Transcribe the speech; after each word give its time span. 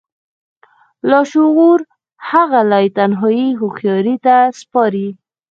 لاشعور 1.09 1.79
هغه 2.29 2.59
لايتناهي 2.71 3.43
هوښياري 3.59 4.15
ته 4.25 4.35
سپاري. 4.59 5.07